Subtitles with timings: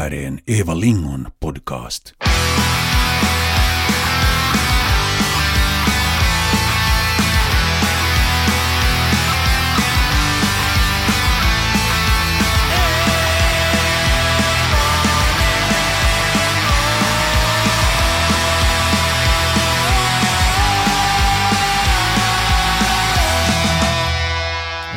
[0.00, 2.14] här är en Eva Lingon podcast.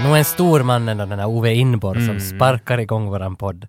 [0.03, 2.19] Nu är en stor man ändå, den här Ove Inborg Mm.
[2.19, 3.67] som sparkar igång våran podd.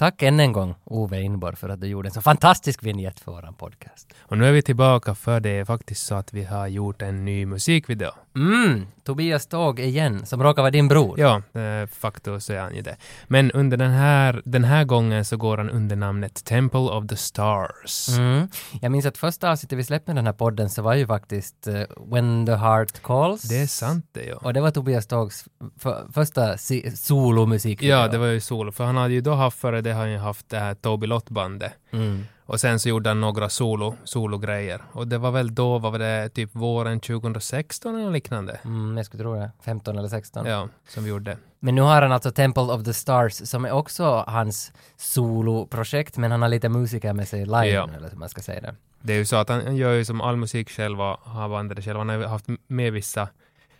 [0.00, 3.32] Tack än en gång Ove Inborg för att du gjorde en så fantastisk vignett för
[3.32, 4.12] våran podcast.
[4.20, 7.24] Och nu är vi tillbaka för det är faktiskt så att vi har gjort en
[7.24, 8.10] ny musikvideo.
[8.36, 11.20] Mm, Tobias Tåg igen, som råkar vara din bror.
[11.20, 12.96] Ja, eh, faktiskt så är han ju det.
[13.26, 17.16] Men under den här, den här gången så går han under namnet Temple of the
[17.16, 18.08] Stars.
[18.18, 18.48] Mm.
[18.82, 21.82] Jag minns att första avsnittet vi släppte den här podden så var ju faktiskt eh,
[22.12, 23.42] When the Heart Calls.
[23.42, 24.36] Det är sant det ja.
[24.36, 25.44] Och det var Tobias Tågs
[25.78, 27.82] för, första si- solomusik.
[27.82, 28.72] Ja, det var ju solo.
[28.72, 31.06] För han hade ju då haft före det har han ju haft det här Toby
[31.06, 31.72] Lott-bandet.
[31.90, 32.24] Mm.
[32.46, 34.80] Och sen så gjorde han några solo, sologrejer.
[34.92, 38.60] Och det var väl då, var det, typ våren 2016 eller liknande?
[38.64, 39.50] Mm, jag skulle tro det.
[39.64, 40.46] 15 eller 16.
[40.46, 41.36] Ja, som vi gjorde.
[41.60, 46.30] Men nu har han alltså Temple of the Stars som är också hans soloprojekt men
[46.30, 47.88] han har lite musiker med sig live Ja.
[47.96, 48.74] eller hur man ska säga det.
[49.02, 51.76] Det är ju så att han gör ju som all musik själv och har bandet
[51.76, 51.98] det själv.
[51.98, 53.28] Han har haft med vissa,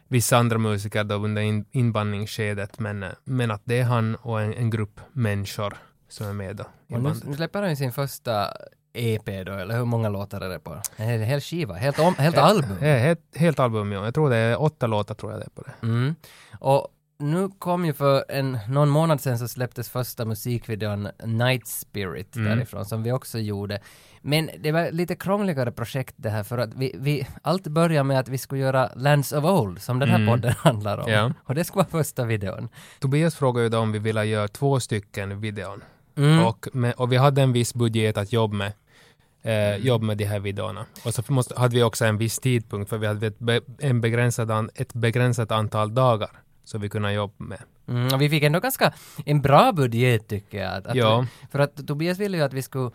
[0.08, 4.54] vissa andra musiker då under in, inbandningsskedet men, men att det är han och en,
[4.54, 5.74] en grupp människor
[6.12, 6.64] som är med då
[6.96, 8.48] Och nu, nu släpper han ju sin första
[8.92, 10.82] EP då, eller hur många låtar är det på?
[10.96, 12.76] En hel, hel skiva, helt, om, helt album.
[12.80, 14.04] Helt, helt album ja.
[14.04, 15.86] Jag tror det är åtta låtar tror jag det är på det.
[15.86, 16.14] Mm.
[16.58, 16.88] Och
[17.18, 22.48] nu kom ju för en, någon månad sedan så släpptes första musikvideon Night Spirit Mm.
[22.58, 23.80] därifrån som vi också gjorde.
[24.22, 28.18] Men det var lite krångligare projekt det här för att vi, vi allt började med
[28.20, 30.28] att vi skulle göra Lands of Old som den här Mm.
[30.28, 31.10] podden handlar om.
[31.12, 31.32] Ja.
[31.44, 32.68] Och det skulle vara första videon.
[33.00, 35.82] Tobias frågade ju då om vi ville göra två stycken videon.
[36.20, 36.44] Mm.
[36.46, 38.72] Och, med, och vi hade en viss budget att jobba med.
[39.42, 40.86] Eh, jobb med de här videorna.
[41.04, 44.00] Och så måste, hade vi också en viss tidpunkt för vi hade ett, be, en
[44.00, 46.30] begränsad an, ett begränsat antal dagar
[46.64, 47.58] som vi kunde jobba med.
[47.88, 48.92] Mm, och vi fick ändå ganska
[49.24, 50.86] en bra budget tycker jag.
[50.86, 51.26] Att, Ja.
[51.52, 52.90] för att Tobias ville ju att vi skulle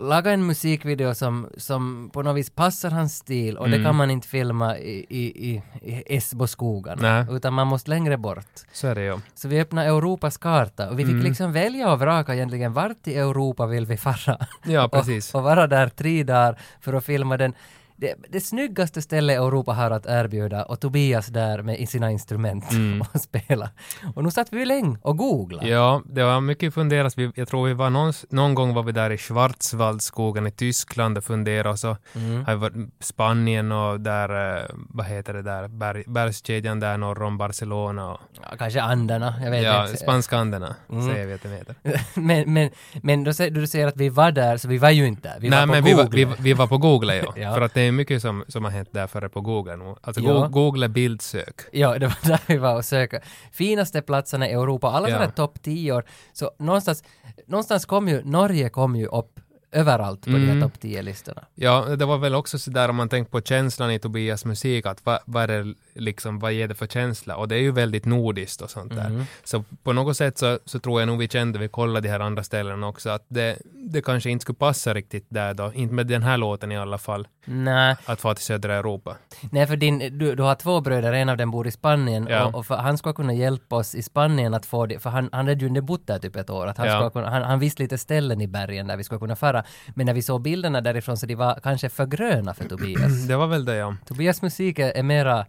[0.00, 3.84] laga en musikvideo som, som på något vis passar hans stil och det Mm.
[3.86, 8.46] kan man inte filma i, i, i, i Esboskogarna utan man måste längre bort.
[8.72, 9.18] Så är det ju.
[9.34, 11.24] Så vi öppnade Europas karta och vi fick Mm.
[11.24, 14.38] liksom välja och vraka egentligen vart i Europa vill vi fara.
[14.64, 15.34] Ja, precis.
[15.34, 17.54] Och, och vara där tre dagar för att filma den
[18.02, 22.72] det, det snyggaste stället Europa har att erbjuda och Tobias där med i sina instrument
[22.72, 23.00] Mm.
[23.14, 23.70] och spela.
[24.14, 25.68] Och nu satt vi länge och googlade.
[25.68, 27.18] Ja, det var mycket funderat.
[27.18, 31.18] Vi, jag tror vi var någon, någon gång var vi där i Schwarzwaldskogen i Tyskland
[31.18, 32.44] och funderade och så Mm.
[32.44, 37.22] har vi varit Spanien och där, eh, vad heter det där, Berg, bergskedjan där norr
[37.22, 39.96] om Barcelona och Ja, kanske Anderna, jag vet ja, inte.
[39.96, 41.08] spanska Anderna Mm.
[41.12, 41.74] säger vi att den heter.
[42.20, 42.70] men men,
[43.02, 45.40] men då säger, du säger att vi var där, så vi var ju inte där.
[45.40, 46.16] Vi Nej, var på men vi var, Google.
[46.16, 47.32] vi, var- vi var på Google, ja.
[47.42, 47.54] Ja.
[47.54, 49.94] För att det är mycket som, som har hänt där före på Google nu.
[50.00, 50.32] Alltså Ja.
[50.32, 51.60] Go- Google bildsök.
[51.72, 53.20] Ja, det var där vi var och söka.
[53.52, 55.30] Finaste platserna i Europa, alla Ja.
[55.30, 56.04] topp 10 år.
[56.32, 57.04] Så någonstans,
[57.46, 59.40] någonstans kom ju, Norge kom ju upp
[59.72, 60.60] överallt på de här Mm.
[60.62, 61.42] topp 10-listorna.
[61.54, 65.06] Ja, det var väl också sådär om man tänker på känslan i Tobias musik, att
[65.06, 67.36] vad, vad är det liksom, vad ger det för känsla?
[67.36, 69.06] Och det är ju väldigt nordiskt och sånt där.
[69.06, 69.24] Mm.
[69.44, 72.20] Så på något sätt så, så tror jag nog vi kände, vi kollade de här
[72.20, 76.06] andra ställena också, att det, det kanske inte skulle passa riktigt där då, inte med
[76.06, 79.16] den här låten i alla fall, Nej, att få till södra Europa.
[79.50, 82.44] nej för din, du, du har två bröder, en av dem bor i Spanien Ja.
[82.44, 85.28] och, och för, han skulle kunna hjälpa oss i Spanien att få det, för han,
[85.32, 87.10] han hade ju inte bott där typ ett år, att han, Ja.
[87.10, 89.61] kunna, han, han visste lite ställen i bergen där vi skulle kunna fara.
[89.94, 93.22] Men när vi såg bilderna därifrån så de var kanske för gröna för Tobias.
[93.28, 93.96] Det var väl det ja.
[94.06, 95.46] Tobias musik är, är mera,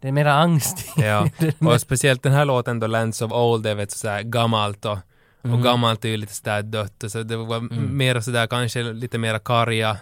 [0.00, 0.92] det är mera angst.
[0.96, 4.84] Ja, och speciellt den här låten då, Lands of Old, det är vet sådär gammalt
[4.84, 4.98] och,
[5.42, 7.60] och gammalt är ju lite sådär dött och så det var
[7.90, 9.96] mer sådär kanske lite mera karga,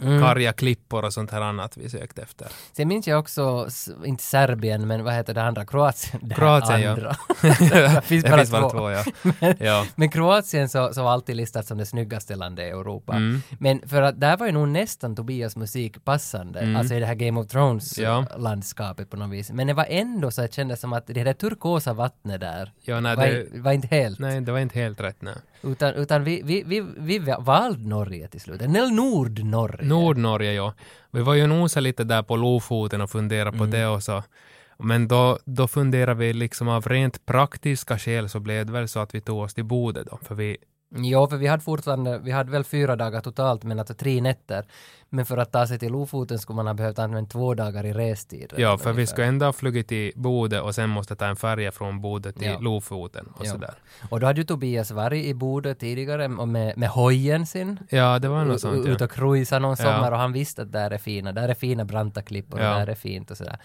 [0.00, 0.22] Mm.
[0.22, 2.46] karga klippor och sånt här annat vi sökte efter.
[2.72, 3.68] Sen minns jag också,
[4.04, 5.64] inte Serbien, men vad heter det andra?
[5.66, 6.20] Kroatien?
[6.22, 6.90] Det Kroatien, ja.
[6.90, 7.16] andra.
[7.42, 8.70] det finns bara två.
[8.70, 9.04] två ja.
[9.58, 9.86] ja.
[9.96, 13.12] Men Kroatien så, så var alltid listat som det snyggaste landet i Europa.
[13.12, 13.42] Mm.
[13.58, 16.76] Men för att där var ju nog nästan Tobias musik passande, Mm.
[16.76, 18.24] alltså i det här Game of Thrones Ja.
[18.38, 19.50] landskapet på något vis.
[19.50, 22.72] Men det var ändå så att det kändes som att det där turkosa vattnet där
[22.82, 24.18] Ja, nej, var, det, var inte helt.
[24.18, 25.22] nej, det var inte helt rätt.
[25.22, 25.34] Nej.
[25.62, 28.62] Utan, utan vi, vi, vi, vi valde Norge till slut.
[28.62, 29.88] Eller Nordnorge.
[29.88, 30.74] Nordnorge, ja.
[31.10, 33.70] Vi var ju nosa lite där på Lofoten och funderade på Mm.
[33.70, 34.22] det och så.
[34.78, 39.00] Men då, då funderade vi liksom av rent praktiska skäl så blev det väl så
[39.00, 40.18] att vi tog oss till Bode då.
[40.22, 40.56] För vi,
[40.96, 44.64] Jo, för vi hade fortfarande, vi hade väl fyra dagar totalt, men alltså tre nätter.
[45.10, 47.92] Men för att ta sig till Lofoten skulle man ha behövt använda två dagar i
[47.92, 48.52] restid.
[48.56, 49.06] Ja, för vi ungefär.
[49.12, 52.46] skulle ändå ha flugit till Bode och sen måste ta en färja från Bode till
[52.46, 52.58] Ja.
[52.58, 53.50] Lofoten och Ja.
[53.52, 53.74] sådär.
[54.10, 57.78] Och då hade ju Tobias varit i Bodö tidigare och med, med hojen sin.
[57.88, 58.86] Ja, det var något sånt.
[58.86, 61.84] Ut och cruisa någon sommar och han visste att där är fina, där är fina
[61.84, 63.58] branta klippor och där är fint och sådär.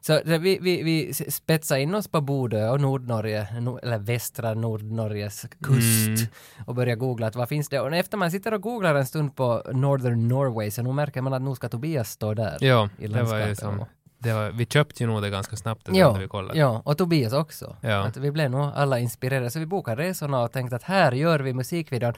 [0.00, 5.46] Så vi, vi, vi spetsade in oss på Bodö och Nordnorge, no- eller västra Nordnorges
[5.62, 6.66] kust Mm.
[6.66, 7.80] och började googla att vad finns det?
[7.80, 11.32] Och efter man sitter och googlar en stund på Northern Norway så nu märker man
[11.32, 12.58] att nu ska Tobias stå där.
[12.60, 13.84] Ja, i det var ju som...
[14.18, 16.58] Det var, vi köpte ju nog det ganska snabbt det Ja, när vi kollade.
[16.58, 17.76] ja, och Tobias också.
[17.80, 18.04] Ja.
[18.04, 21.40] Att vi blev nog alla inspirerade, så vi bokade resorna och tänkte att här gör
[21.40, 22.14] vi musikvideon.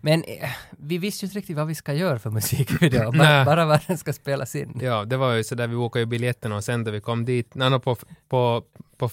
[0.00, 3.64] Men eh, vi visste ju inte riktigt vad vi ska göra för musikvideo, bara, bara
[3.64, 4.78] vad den ska spelas in.
[4.82, 7.24] Ja, det var ju så där vi bokade ju biljetterna och sen då vi kom
[7.24, 7.96] dit, på,
[8.28, 8.62] på,
[8.96, 9.08] på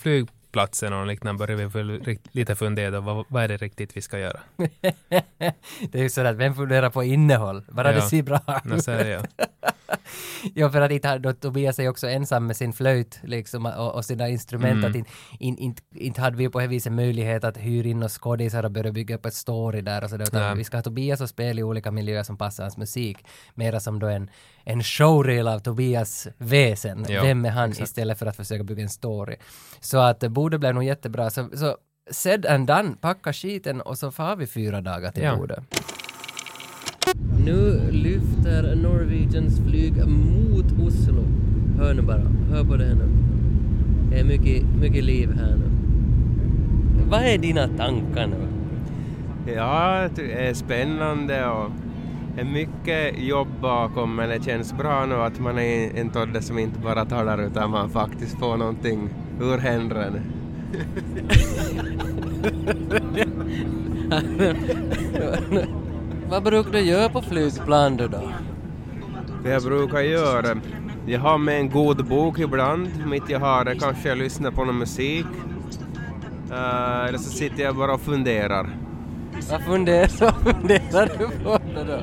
[0.58, 4.20] flygplatsen och liknande började vi väl lite fundera, vad, vad är det riktigt vi ska
[4.20, 4.40] göra?
[5.92, 7.64] det är ju sådär att vem funderar på innehåll?
[7.72, 8.10] Bara det Ja.
[8.10, 9.22] ser bra Nå, så är det, ja.
[10.56, 14.06] Ja, för att inte då Tobias är också ensam med sin flöjt liksom, och, och
[14.06, 14.74] sina instrument.
[14.86, 14.90] Mm.
[14.90, 15.06] Att in,
[15.40, 18.72] in, inte inte hade vi på det viset möjlighet att hyra in oss skådisar och
[18.72, 20.56] börja bygga upp ett story där och så där, Nej.
[20.56, 23.18] vi ska ha Tobias och spela i olika miljöer som passar hans musik.
[23.56, 24.30] Mera som då en,
[24.64, 27.06] en showreel av Tobias väsen.
[27.10, 27.90] Ja, Vem är han exakt.
[27.90, 29.36] istället för att försöka bygga en story.
[29.80, 30.20] Så att
[30.50, 31.30] det borde bli nog jättebra.
[31.30, 31.76] Så, så
[32.12, 35.36] said and done, packa skiten och så far vi fyra dagar till Ja.
[35.38, 35.56] Bodö.
[37.46, 41.24] Nu lyfter Norwegians flyg mot Oslo.
[41.78, 42.22] Hör nu bara,
[42.52, 43.10] hör på det nu.
[44.12, 45.70] Det är mycket, mycket liv här nu.
[47.10, 48.48] Vad är dina tankar nu?
[49.54, 51.72] Ja, det är spännande och
[52.38, 56.60] är mycket jobb bakom men det känns bra nu att man är en todde som
[56.60, 59.10] inte bara talar utan man faktiskt får någonting
[59.42, 60.20] ur händerna.
[66.30, 68.32] Vad brukar du göra på flygplan du då?
[69.44, 70.58] Det jag brukar göra,
[71.06, 74.66] jag har med en god bok ibland, mitt jag har det kanske jag lyssnar på
[74.66, 75.26] någon musik.
[76.52, 78.70] Eh, eller så sitter jag bara och funderar.
[79.52, 82.00] Vad funderar, vad funderar du på då?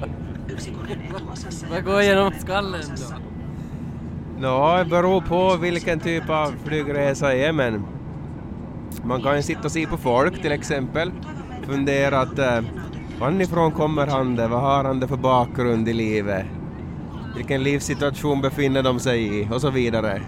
[1.70, 3.14] Vad går genom skallen då?
[4.38, 7.84] Nå, det beror på vilken typ av flygresa det är men
[9.02, 11.10] man kan ju sitta och se på folk till exempel.
[11.66, 12.60] Fundera att eh,
[13.20, 14.48] varifrån kommer han det?
[14.48, 16.46] Vad har han det för bakgrund i livet?
[17.36, 19.48] Vilken livssituation befinner de sig i?
[19.52, 20.22] Och så vidare.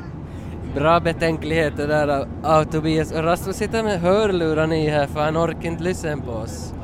[0.75, 3.13] Bra betänkligheter där av, av Tobias.
[3.13, 6.75] Och Rasmus sitter med hörlurar i här för han orkar inte lyssna på oss.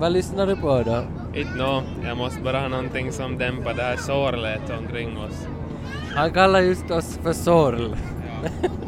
[0.00, 1.02] Vad lyssnar du på då?
[1.38, 5.46] Inte nå, jag måste bara ha någonting som dämpar det här sorlet omkring oss.
[6.14, 7.96] Han kallar just oss för sorl.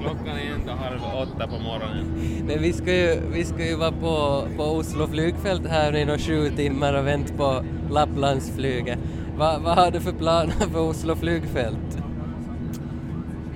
[0.00, 2.06] Klockan är ändå halv åtta på morgonen.
[2.46, 6.18] Men vi ska ju, vi ska ju vara på, på Oslo flygfält här i några
[6.18, 8.98] sju timmar och vänta på Lapplandsflyget.
[9.38, 11.98] Va, vad har du för planer för Oslo flygfält?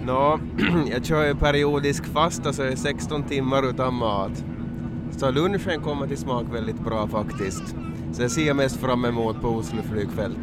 [0.05, 0.41] Nå,
[0.91, 4.45] jag kör ju periodisk fasta så det är 16 timmar utan mat.
[5.11, 7.75] Så lunchen kommer till smak väldigt bra faktiskt.
[8.13, 10.39] Så jag ser jag mest fram emot på Oslo flygfält.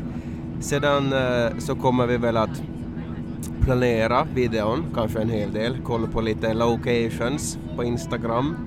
[0.60, 2.62] Sedan eh, så kommer vi väl att
[3.62, 8.57] planera videon, kanske en hel del, kolla på lite locations på Instagram.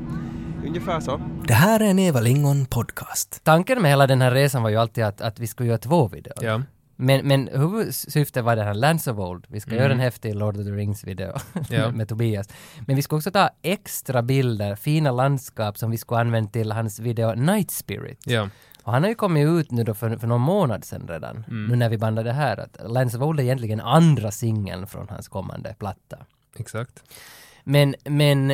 [0.67, 1.21] Ungefär så.
[1.47, 3.41] Det här är en Eva Lingon podcast.
[3.45, 6.09] Tanken med hela den här resan var ju alltid att, att vi skulle göra två
[6.09, 6.35] videor.
[6.45, 6.63] Ja.
[6.97, 9.45] Men, men huvudsyftet var den här Lands of Old.
[9.49, 9.83] Vi ska Mm.
[9.83, 11.33] göra en häftig Lord of the Rings-video
[11.71, 11.91] Ja.
[11.95, 12.49] med Tobias.
[12.87, 16.99] Men vi ska också ta extra bilder, fina landskap som vi skulle använda till hans
[17.01, 18.19] video Night Spirit.
[18.27, 18.49] Ja.
[18.83, 21.67] Och han har ju kommit ut nu då för, för någon månad sedan redan, Mm.
[21.67, 25.09] nu när vi bandade det här, att Lands of Old är egentligen andra singeln från
[25.09, 26.17] hans kommande platta.
[26.57, 27.03] Exakt.
[27.65, 28.53] Men, men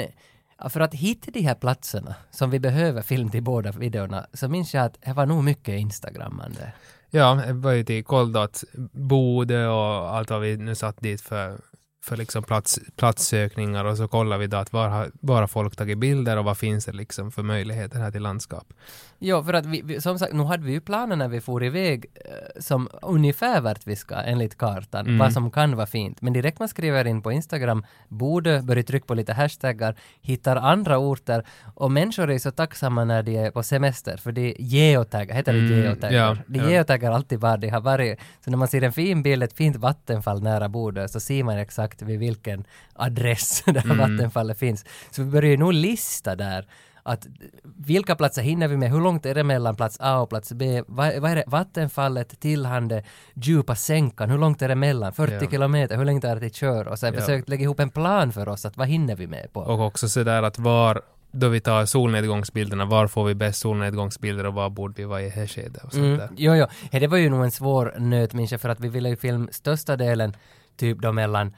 [0.68, 4.74] för att hitta de här platserna som vi behöver film till båda videorna så minns
[4.74, 6.72] jag att det var nog mycket instagrammande.
[7.10, 11.58] Ja, jag var ju till Koldat, Bode och allt vad vi nu satt dit för,
[12.04, 15.98] för liksom plats, platssökningar och så kollade vi då att var har bara folk tagit
[15.98, 18.72] bilder och vad finns det liksom för möjligheter här till landskap.
[19.18, 21.64] Ja, för att vi, vi, som sagt, nu hade vi ju planer när vi for
[21.64, 25.18] iväg eh, som ungefär vart vi ska enligt kartan, Mm.
[25.18, 26.22] vad som kan vara fint.
[26.22, 30.98] Men direkt man skriver in på Instagram, borde börja trycka på lite hashtaggar, hittar andra
[30.98, 31.44] orter
[31.74, 35.58] och människor är så tacksamma när de är på semester för de geotaggar, heter det
[35.58, 36.18] Mm, geotaggar?
[36.18, 36.70] ja, de ja.
[36.70, 38.18] geotaggar alltid var de har varit.
[38.44, 41.58] Så när man ser en fin bild, ett fint vattenfall nära Bodö så ser man
[41.58, 43.98] exakt vid vilken adress det här Mm.
[43.98, 44.84] vattenfallet finns.
[45.10, 46.66] Så vi börjar ju nog lista där
[47.06, 47.26] att
[47.76, 48.90] vilka platser hinner vi med?
[48.90, 50.82] Hur långt är det mellan plats A och plats B?
[50.86, 51.44] Vad, vad är det?
[51.46, 55.12] Vattenfallet, Tillhande, djupa sänkan, hur långt är det mellan?
[55.12, 55.50] 40 Ja.
[55.50, 56.88] kilometer, hur länge tar det till kör?
[56.88, 57.20] Och sen Ja.
[57.20, 59.60] försökt lägga ihop en plan för oss att vad hinner vi med på?
[59.60, 64.54] Och också sådär att var, då vi tar solnedgångsbilderna, var får vi bäst solnedgångsbilder och
[64.54, 66.28] var borde vi vara i här skedet och sånt Mm, där.
[66.36, 66.66] jo, jo.
[67.00, 69.48] Det var ju nog en svår nöt, minns jag, för att vi ville ju filma
[69.52, 70.36] största delen
[70.76, 71.54] typ då mellan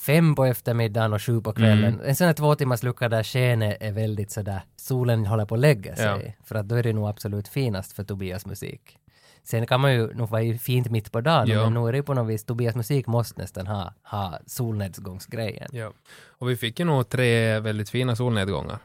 [0.00, 1.94] fem på eftermiddagen och sju på kvällen.
[1.94, 2.06] Mm.
[2.06, 5.60] En sån här två timmars lucka där skenet är väldigt sådär, solen håller på att
[5.60, 6.24] lägga sig.
[6.26, 6.44] Ja.
[6.44, 8.96] För att då är det nog absolut finast för Tobias musik.
[9.42, 11.64] Sen kan man ju nog vara ju fint mitt på dagen, Ja.
[11.64, 15.68] men nu är det ju på något vis, Tobias musik måste nästan ha, ha solnedgångsgrejen.
[15.72, 15.92] Ja.
[16.38, 18.78] Och vi fick ju nog tre väldigt fina solnedgångar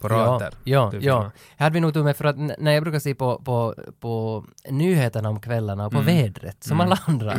[0.00, 1.00] på rad Ja, ja, Du ja.
[1.00, 1.22] filmar.
[1.56, 4.44] Här hade vi nog tur med för att när jag brukar se på, på, på
[4.70, 6.16] nyheterna om kvällarna och på Mm.
[6.16, 7.36] vädret, som alla andra,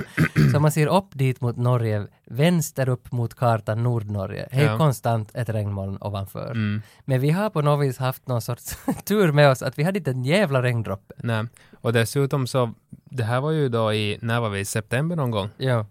[0.54, 4.78] så man ser upp dit mot Norge, vänster upp mot kartan Nordnorge, är Ja.
[4.78, 6.52] konstant ett regnmoln ovanför.
[6.52, 6.82] Mm.
[7.06, 9.98] Men vi har på något vis haft någon sorts tur med oss att vi hade
[9.98, 11.14] inte en jävla regndroppe.
[11.18, 11.46] Nej.
[11.82, 15.32] Och dessutom så, det här var ju då i, när var vi, i september någon
[15.32, 15.50] gång.
[15.58, 15.86] Ja.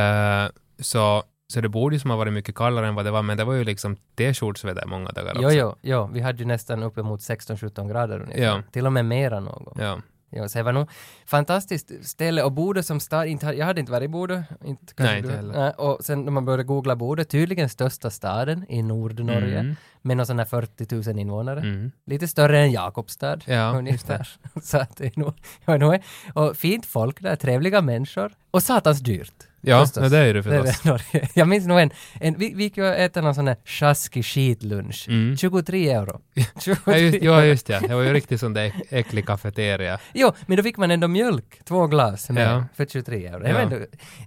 [0.00, 3.22] Eh, så, så det borde ju som ha varit mycket kallare än vad det var,
[3.22, 5.56] men det var ju liksom t-shortsväder många dagar Jo, också.
[5.58, 8.42] jo, jo, vi hade ju nästan uppemot 16-17 grader ungefär.
[8.42, 8.62] Ja.
[8.72, 9.74] Till och med mera någon gång.
[9.78, 10.00] Ja.
[10.36, 10.90] Ja, så det var nog
[11.26, 14.42] fantastiskt ställe och Bodö som stad, inte, jag hade inte varit i Bodö.
[14.64, 15.80] Inte, Nej, inte heller.
[15.80, 19.76] Och sen när man började googla Bodö, tydligen största staden i Nordnorge Mm.
[20.02, 21.60] med någon sån här 40 000 invånare.
[21.60, 21.90] Mm.
[22.06, 23.38] Lite större än Jakobstad.
[23.46, 24.28] Ja, ungefär.
[24.62, 25.32] Så att det är nog,
[25.64, 26.02] ja, nog är,
[26.34, 29.34] och fint folk där, trevliga människor och satans dyrt.
[29.66, 30.10] Ja, Förstås.
[30.10, 31.02] det är det förstås.
[31.34, 31.90] Jag minns nog en,
[32.20, 35.06] en vi, vi gick ju och äta någon sån här sjaskig skitlunch.
[35.08, 35.36] Mm.
[35.36, 36.20] 23 euro.
[36.60, 37.46] 23 Ja, just, ja, euro.
[37.46, 37.80] just ja.
[37.80, 39.98] Det var ju riktigt sån där äck- äcklig kafeteria.
[40.14, 42.64] Jo, men då fick man ändå mjölk, två glas med Ja.
[42.74, 43.48] för 23 euro.
[43.48, 43.58] Ja.
[43.58, 43.76] Ändå,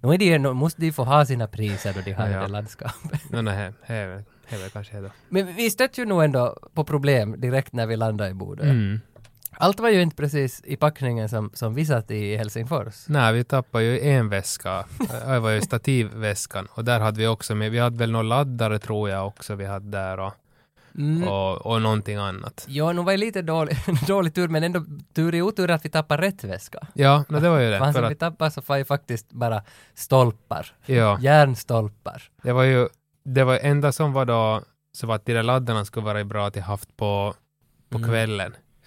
[0.02, 2.42] nu är det nu måste de få ha sina priser då de har Ja.
[2.42, 3.22] det landskapet.
[3.32, 5.12] No, nej, är väl kanske det.
[5.30, 8.64] Men vi stötte ju nog ändå på problem direkt när vi landade i Bodö.
[8.64, 9.02] Mm.
[9.60, 13.06] Allt var ju inte precis i packningen som, som vi satt i Helsingfors.
[13.08, 14.86] Nej, vi tappade ju en väska.
[15.26, 16.68] Det var ju stativväskan.
[16.72, 19.66] Och där hade vi också med, vi hade väl några laddare tror jag också vi
[19.66, 20.34] hade där och,
[20.98, 21.28] Mm.
[21.28, 22.66] och, och någonting annat.
[22.68, 25.90] Jo, nu var det lite dålig, dålig tur, men ändå tur i otur att vi
[25.90, 26.88] tappade rätt väska.
[26.94, 27.78] Ja, no, det var ju det.
[27.80, 30.74] För För som vi att, tappade så var ju faktiskt bara stolpar.
[30.86, 32.24] ja, Järnstolpar.
[32.44, 32.88] det var ju,
[33.24, 34.62] det var enda som var då,
[34.94, 37.34] så var att de där laddarna skulle vara bra att ha haft på,
[37.90, 38.10] på Mm.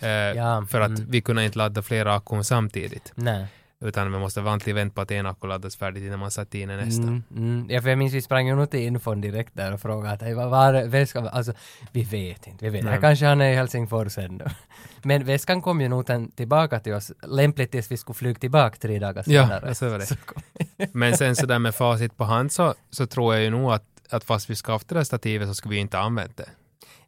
[0.00, 1.10] Eh, Ja, för att mm.
[1.10, 3.12] vi kunde inte ladda flera akkun samtidigt.
[3.14, 3.46] Nej.
[3.84, 6.68] Utan vi måste vanligtvis vänta på att en akku laddas färdigt innan man satte in
[6.68, 7.02] nästa.
[7.02, 7.66] Mm, mm.
[7.70, 10.50] Ja, för jag minns vi sprang ju nog till infon direkt där och frågade att
[10.50, 11.28] var det, väskan?
[11.28, 11.52] Alltså,
[11.92, 12.98] vi vet inte, vi vet inte.
[13.00, 14.44] Kanske han är i Helsingfors ännu.
[15.02, 18.98] Men väskan kom ju nog tillbaka till oss, lämpligt tills vi skulle flyga tillbaka tre
[18.98, 19.74] dagar Ja, senare.
[19.74, 20.06] så var det.
[20.06, 20.16] Så
[20.92, 23.84] Men sen så där med facit på hand så, så tror jag ju nog att,
[24.10, 26.48] att fast vi ska haft det där stativet så skulle vi inte använt det.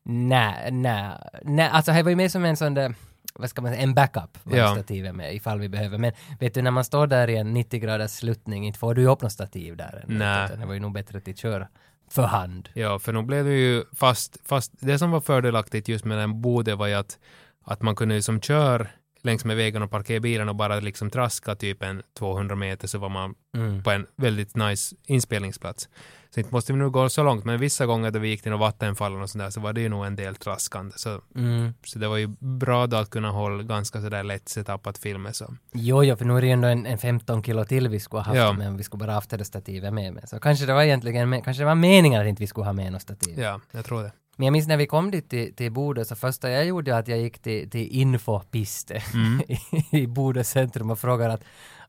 [0.05, 1.11] Nej, nej,
[1.43, 2.95] nej, alltså det var ju mer som en sån där,
[3.35, 4.75] vad ska man säga, en backup var Ja.
[4.75, 5.99] stativet med ifall vi behöver.
[5.99, 9.01] Men vet du, när man står där i en 90 graders sluttning, inte får du
[9.03, 10.05] ju upp något stativ där.
[10.09, 10.49] Nej.
[10.59, 11.69] Det var ju nog bättre att köra
[12.11, 12.69] för hand.
[12.75, 16.41] Ja, för nu blev det ju fast, fast det som var fördelaktigt just med den
[16.41, 17.19] Bode var ju att,
[17.65, 18.91] att man kunde ju som kör
[19.25, 22.99] längs med vägen och parkera bilen och bara liksom traska typ en 200 meter så
[22.99, 23.83] var man Mm.
[23.83, 25.89] på en väldigt nice inspelningsplats.
[26.35, 28.51] Så inte måste vi nu gå så långt, men vissa gånger då vi gick till
[28.51, 30.93] några vattenfall och sådär så var det ju nog en del traskande.
[30.97, 31.75] Så, Mm.
[31.85, 35.33] så det var ju bra då att kunna hålla ganska sådär lätt setup att filma
[35.33, 35.55] så.
[35.73, 38.21] Jo, jo, för nu är det ju ändå en, en 15 kilo till vi skulle
[38.21, 38.53] ha haft, Ja.
[38.53, 40.13] men vi skulle bara haft det stativet med.
[40.15, 40.29] med.
[40.29, 42.93] Så kanske det var egentligen, kanske det var meningen att inte vi skulle ha med
[42.93, 43.39] något stativ.
[43.41, 44.13] Ja, jag tror det.
[44.37, 47.09] Men jag minns när vi kom dit till, till Bodö, så första jag gjorde att
[47.09, 49.41] jag gick till, till Infopiste Mm.
[49.49, 49.59] i,
[50.03, 51.43] i Bodö centrum och frågade att,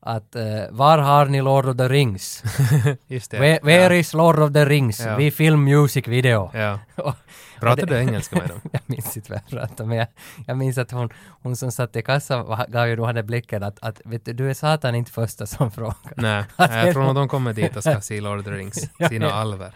[0.05, 2.43] att eh, var har ni Lord of the Rings?
[3.07, 3.39] Just det.
[3.39, 3.99] Where, where ja.
[3.99, 4.99] is Lord of the Rings?
[4.99, 5.15] Ja.
[5.15, 6.51] Vi film music video.
[6.53, 6.79] Ja.
[7.63, 8.59] Det- du engelska med dem?
[8.71, 10.07] jag minns inte vad jag pratade men jag,
[10.47, 11.09] jag minns att hon,
[11.41, 14.49] hon som satt i kassan gav ju då henne blicken att, att vet du, du
[14.49, 16.13] är satan inte första som frågar.
[16.17, 18.89] Nej, det jag tror nog de kommer dit och ska se Lord of the Rings,
[19.09, 19.73] sina alver.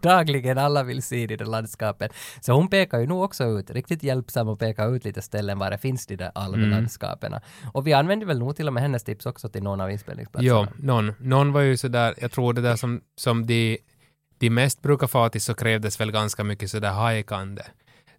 [0.00, 2.12] Dagligen alla vill se det där landskapet.
[2.40, 5.70] Så hon pekar ju nog också ut, riktigt hjälpsam och pekar ut lite ställen var
[5.70, 7.34] det finns de där alvlandskapen.
[7.72, 10.68] Och vi använde väl nog till och med hennes tips också till någon av inspelningsplatserna.
[10.78, 13.78] Jo, någon, någon var ju sådär, jag tror det där som, som de,
[14.38, 17.62] de mest brukar få till så krävdes väl ganska mycket sådär hajkande.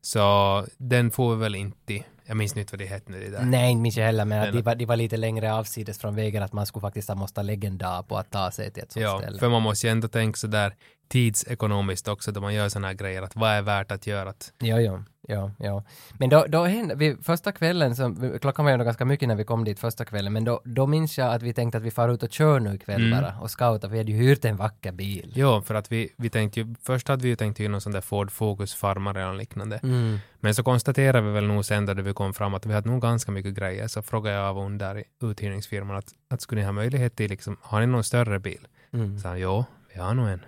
[0.02, 3.44] Så den får vi väl inte, jag minns inte vad det hette nu det där.
[3.46, 6.16] Nej, inte minns jag heller, men att de var, de var lite längre avsides från
[6.16, 8.84] vägen, att man skulle faktiskt ha måste lägga en dag på att ta sig till
[8.84, 9.40] ett sånt Ja, ställe.
[9.40, 10.76] för man måste ju ändå tänka sådär
[11.10, 14.30] tidsekonomiskt också då man gör sådana här grejer, att vad är värt att göra?
[14.30, 15.84] Att, Jo, jo, jo, jo.
[16.20, 19.36] Men då, då hände, vi, första kvällen, så, vi- klockan var ju ganska mycket när
[19.36, 21.92] vi kom dit första kvällen, men då, då minns jag att vi tänkte att vi
[21.92, 23.22] far ut och kör nu ikväll Mm.
[23.22, 25.34] bara och scouta, för vi hade ju hyrt en vacker bil.
[25.36, 27.92] jo, för att vi, vi tänkte ju, först hade vi ju tänkt ju någon sån
[27.92, 29.80] där Ford Focus farmare eller liknande.
[29.84, 30.20] Mm.
[30.40, 33.02] Men så konstaterade vi väl nog sen då vi kom fram att vi hade nog
[33.02, 33.88] ganska mycket grejer.
[33.88, 37.30] Så frågade jag av hon där i uthyrningsfirman att, att skulle ni ha möjlighet till
[37.30, 38.68] liksom, har ni någon större bil?
[38.94, 39.20] Mm.
[39.20, 40.42] Så han, jo, vi har nog en.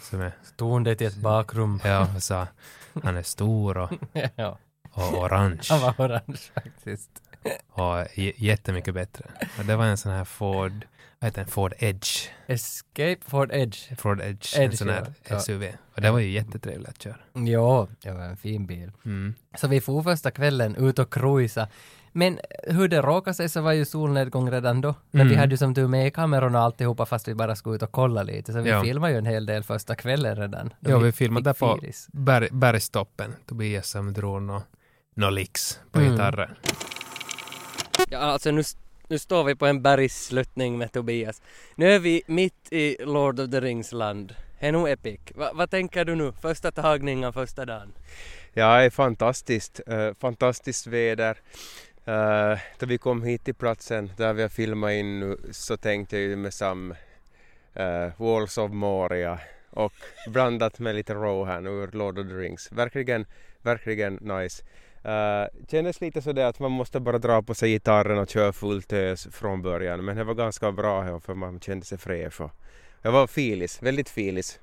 [0.00, 1.80] Som är, Tornet i ett bakrum.
[1.84, 2.46] ja, och sa
[3.02, 3.90] han är stor och,
[4.36, 4.58] ja,
[4.92, 5.60] och orange.
[5.68, 7.10] han var orange faktiskt.
[7.70, 9.24] Och j- jättemycket bättre.
[9.58, 10.84] Och det var en sån här Ford,
[11.22, 11.50] vad heter den?
[11.50, 12.28] Ford Edge.
[12.46, 13.96] Escape Ford Edge.
[13.96, 15.40] Ford Edge, en Edge, sån här ja.
[15.40, 15.64] SUV.
[15.94, 17.16] Och det var ju jättetrevligt att köra.
[17.34, 18.92] Jo, det var en fin bil.
[19.04, 19.34] Mm.
[19.56, 21.68] Så vi for första kvällen ut och cruisa.
[22.12, 24.94] Men hur det råkade sig så var ju solnedgång redan då.
[25.10, 25.30] Men Mm.
[25.32, 27.92] vi hade ju som tur med kamerorna och alltihopa fast vi bara skulle ut och
[27.92, 28.52] kolla lite.
[28.52, 28.82] Så vi Ja.
[28.82, 30.70] filmade ju en hel del första kvällen redan.
[30.80, 31.80] Ja, vi filmade fick där på
[32.12, 33.34] berg, bergstoppen.
[33.46, 34.62] Tobias som drog nå
[35.14, 36.12] nå licks på Mm.
[36.12, 36.50] gitarren.
[38.10, 38.62] Ja, alltså nu,
[39.08, 41.42] nu står vi på en bergssluttning med Tobias.
[41.74, 44.34] Nu är vi mitt i Lord of the Rings-land.
[44.60, 45.20] Det är nog epic.
[45.34, 46.32] Va, vad tänker du nu?
[46.42, 47.92] Första tagningen, första dagen?
[48.52, 49.80] Ja, det är fantastiskt.
[49.90, 51.38] Uh, fantastiskt väder.
[52.08, 56.16] Uh, då vi kom hit till platsen där vi har filmat in nu så tänkte
[56.16, 56.94] jag ju med sam
[57.80, 59.38] uh, Walls of Moria
[59.70, 59.92] och
[60.26, 62.72] blandat med lite Rohan ur Lord of the Rings.
[62.72, 63.26] Verkligen,
[63.62, 64.62] verkligen nice.
[65.04, 68.92] Uh, kändes lite sådär att man måste bara dra på sig gitarren och köra fullt
[68.92, 72.50] ös från början men det var ganska bra här för man kände sig fräsch och
[73.04, 74.60] jag var filis, väldigt filis.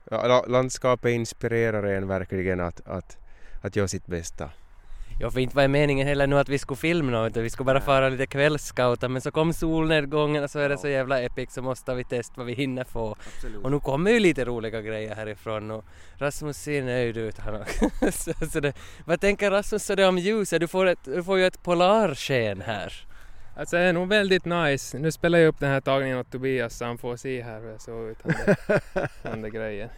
[0.48, 3.18] Landskapet inspirerar en verkligen att, att,
[3.62, 4.50] att göra sitt bästa.
[5.22, 7.66] Ja, för inte var det meningen heller nu att vi skulle filma något, vi skulle
[7.66, 11.54] bara fara lite kvällsscouta, men så kom solnedgången och så är det så jävla epic
[11.54, 13.16] så måste vi testa vad vi hinner få.
[13.64, 15.86] Och nu kommer ju lite roliga grejer härifrån och
[16.18, 17.90] Rasmus ser nöjd ut han också.
[18.12, 18.74] så, så det,
[19.06, 20.60] Vad tänker Rasmus så det om ljuset?
[20.60, 22.94] Du får, ett, du får ju ett polarsken här.
[23.58, 25.00] Alltså det är nog väldigt nice.
[25.00, 27.70] Nu spelar jag upp den här tagningen åt Tobias så han får se här hur
[27.70, 28.18] jag såg ut.
[29.24, 29.90] Han där grejen.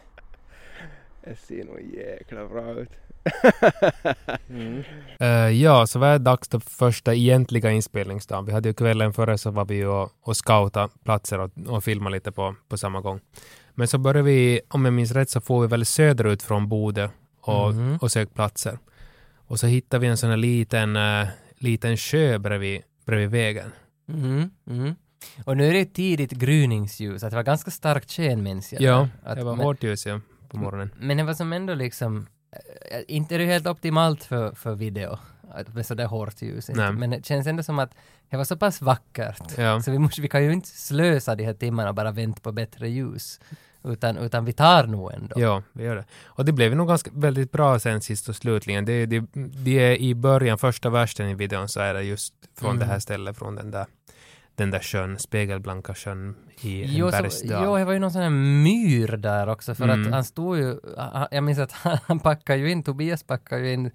[1.23, 2.89] Det ser nog jäkla bra ut.
[5.19, 8.45] Eh, ja, så var det dags för första egentliga inspelningsdagen.
[8.45, 11.83] Vi hade ju kvällen före så var vi ju och, och scouta platser och, och
[11.83, 13.19] filma lite på, på samma gång.
[13.73, 17.09] Men så började vi, om jag minns rätt, så får vi väl söderut från Bodö
[17.41, 17.97] och, Mhm.
[18.01, 18.77] och sökt platser.
[19.35, 23.71] Och så hittade vi en sån här liten, uh, liten sjö bredvid, bredvid vägen.
[24.09, 24.95] Mm, mm.
[25.45, 28.81] Och nu är det tidigt gryningsljus, att det var ganska starkt sken minns jag.
[28.81, 30.19] Ja, det var men, hårt ljus ja,
[30.51, 30.89] på morgonen.
[30.97, 32.27] men det var som ändå liksom,
[32.91, 35.17] äh, inte är det helt optimalt för, för video,
[35.73, 36.69] med sådär hårt ljus.
[36.69, 37.91] Men det känns ändå som att
[38.29, 39.57] det var så pass vackert.
[39.57, 39.81] Ja.
[39.81, 42.51] Så vi, måste, vi kan ju inte slösa de här timmarna och bara vänta på
[42.51, 43.39] bättre ljus.
[43.83, 45.39] Utan, utan vi tar nog ändå.
[45.39, 46.05] Ja, vi gör det.
[46.25, 48.85] Och det blev nog ganska väldigt bra sen sist och slutligen.
[48.85, 52.69] Det, det, det är i början, första versen i videon så är det just från
[52.69, 52.79] Mm.
[52.79, 53.85] det här stället, från den där,
[54.55, 57.63] den där sjön, spegelblanka sjön i en Jo, bergsdal.
[57.65, 58.29] jo, det var ju någon sån här
[58.63, 60.01] myr där också för Mm.
[60.07, 60.79] att han stod ju,
[61.31, 61.71] jag minns att
[62.07, 63.91] han, packade ju in, Tobias packade ju in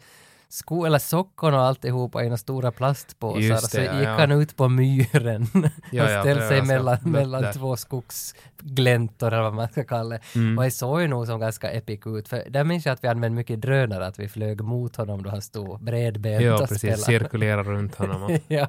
[0.49, 4.17] sko eller sockon och alltihopa i några stora plastpåsar och så det, gick ja, ja.
[4.19, 5.47] han ut på myren
[5.91, 9.85] Ja, och ja, ställde sig alltså, mellan, där- mellan två skogsgläntor eller vad man ska
[9.85, 10.21] kalla det.
[10.39, 10.59] Mm.
[10.59, 13.09] Och det såg ju nog som ganska epic ut för där minns jag att vi
[13.09, 16.79] använde mycket drönare, att vi flög mot honom då han stod bredbent Ja, och precis.
[16.79, 17.03] spelade.
[17.03, 18.39] Cirkulera runt honom.
[18.49, 18.69] Ja.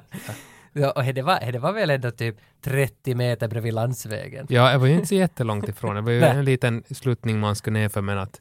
[0.72, 4.46] Ja, och det var, det var väl ändå typ 30 meter bredvid landsvägen.
[4.50, 5.94] ja, det var ju inte så jättelångt ifrån.
[5.94, 8.40] Det var ju en liten sluttning man skulle ner för, men att,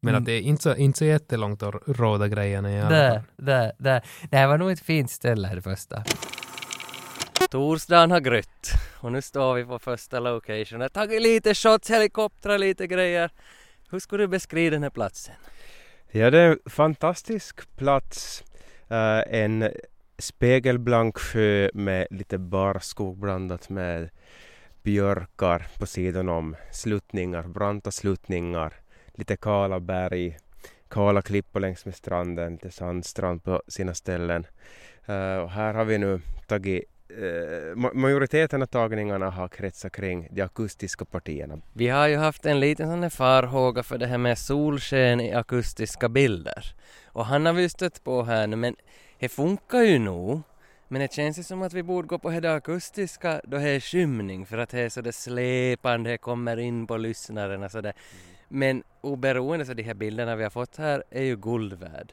[0.00, 0.22] men Mm.
[0.22, 3.22] att det är inte så, inte så jättelångt att råda grejerna i alla fall.
[3.36, 4.02] där, där.
[4.30, 6.04] Det var nog ett fint ställe här det första.
[7.50, 10.80] Torsdagen har grytt och nu står vi på första location.
[10.80, 13.30] Jag har tagit lite shots, helikoptrar, lite grejer.
[13.90, 15.34] Hur skulle du beskriva den här platsen?
[16.10, 18.44] Ja, det är en fantastisk plats.
[18.88, 19.70] Eh, en
[20.18, 24.08] spegelblank sjö med lite barskog blandat med
[24.82, 26.56] björkar på sidan om.
[26.72, 28.72] Sluttningar, branta sluttningar,
[29.14, 30.36] lite kala berg,
[30.88, 34.46] kala klippor längs med stranden, lite sandstrand på sina ställen.
[35.08, 40.42] Uh, och här har vi nu tagit eh, majoriteten av tagningarna har kretsat kring de
[40.42, 41.58] akustiska partierna.
[41.72, 46.08] Vi har ju haft en liten sån farhåga för det här med solsken i akustiska
[46.08, 46.74] bilder.
[47.06, 48.76] Och han har vi ju stött på här nu, men
[49.18, 50.42] det funkar ju nog.
[50.88, 53.80] Men det känns ju som att vi borde gå på det akustiska då det är
[53.80, 57.92] skymning för att det är så det släpande, det kommer in på lyssnarna så det.
[58.48, 62.12] Men oberoende så de här bilderna vi har fått här är ju guld värd.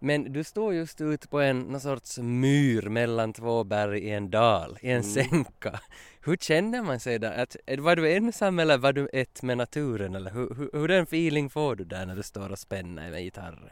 [0.00, 4.30] Men du står just ute på en någon sorts myr mellan två berg i en
[4.30, 5.80] dal, i en sänka.
[6.20, 7.42] Hur känner man sig där?
[7.42, 10.14] Att, var du ensam eller var du ett med naturen?
[10.14, 13.22] Eller hur, hur, hur den feeling får du där när du står och spänner med
[13.22, 13.70] gitarren?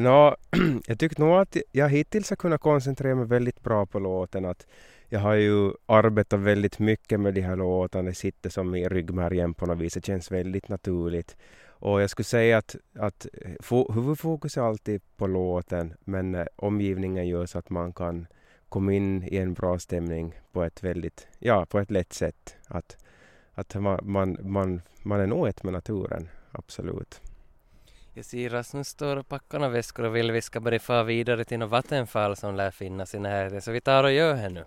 [0.00, 0.36] Nå,
[0.86, 4.44] jag tycker nog att jag hittills har kunnat koncentrera mig väldigt bra på låten.
[4.44, 4.66] Att
[5.08, 8.08] jag har ju arbetat väldigt mycket med de här låtarna.
[8.08, 9.94] Det sitter som i ryggmärgen på något vis.
[9.94, 11.36] Det känns väldigt naturligt.
[11.66, 17.28] Och jag skulle säga att, att eh, huvudfokus är alltid på låten men eh, omgivningen
[17.28, 18.26] gör så att man kan
[18.68, 22.56] komma in i en bra stämning på ett väldigt, ja, på ett lätt sätt.
[22.66, 22.96] Att,
[23.52, 27.20] att man, man, man, man är nog ett med naturen, absolut.
[28.16, 31.44] Jag ser Rasmus står och packar några väskor och vill vi ska börja fara vidare
[31.44, 34.64] till något vattenfall som lär finnas i närheten, så vi tar och gör det nu.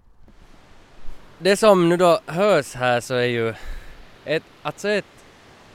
[1.39, 3.53] Det som nu då hörs här så är ju
[4.25, 5.05] ett, alltså ett,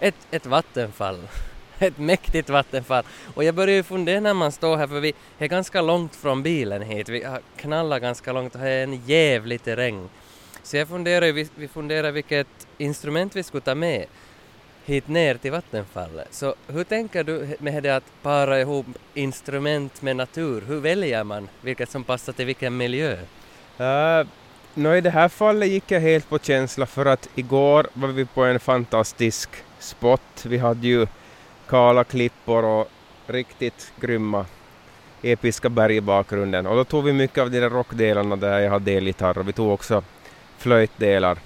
[0.00, 1.18] ett, ett vattenfall.
[1.78, 3.04] Ett mäktigt vattenfall.
[3.34, 6.42] Och jag börjar ju fundera när man står här, för vi är ganska långt från
[6.42, 7.08] bilen hit.
[7.08, 10.08] Vi har knallat ganska långt och det är en jävlig terräng.
[10.62, 14.06] Så jag funderar ju, vi, vi funderar vilket instrument vi skulle ta med
[14.84, 16.28] hit ner till vattenfallet.
[16.30, 20.64] Så hur tänker du med det att para ihop instrument med natur?
[20.68, 23.16] Hur väljer man vilket som passar till vilken miljö?
[23.78, 24.26] Eh, uh,
[24.74, 28.24] no, I det här fallet gick jag helt på känsla för att igår var vi
[28.24, 30.44] på en fantastisk spot.
[30.44, 31.06] Vi hade ju
[31.68, 32.88] kala klippor och
[33.26, 34.46] riktigt grymma
[35.22, 36.66] episka berg i bakgrunden.
[36.66, 39.52] Och då tog vi mycket av de där rockdelarna där jag hade elgitarr och vi
[39.52, 40.02] tog också
[40.58, 41.38] flöjtdelar.